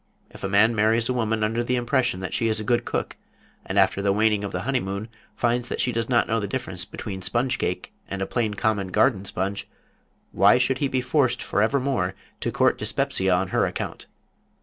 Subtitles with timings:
[0.31, 3.17] If a man marries a woman under the impression that she is a good cook,
[3.63, 6.85] and after the waning of the honeymoon finds that she does not know the difference
[6.85, 9.67] between sponge cake and a plain common garden sponge,
[10.31, 14.07] why should he be forced forevermore to court dyspepsia on her account?